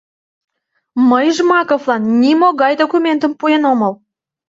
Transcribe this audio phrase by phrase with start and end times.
[1.09, 3.93] Мый Жмаковлан нимогай документым пуэн омыл!